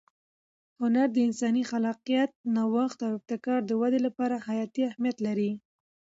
[0.81, 5.51] هنر د انساني خلاقیت، نوښت او ابتکار د وده لپاره حیاتي اهمیت لري.